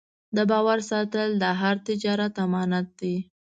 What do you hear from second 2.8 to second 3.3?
دی.